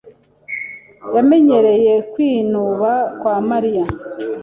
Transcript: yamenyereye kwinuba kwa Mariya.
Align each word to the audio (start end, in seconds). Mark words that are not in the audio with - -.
yamenyereye 1.15 1.93
kwinuba 2.11 2.91
kwa 3.19 3.35
Mariya. 3.49 3.85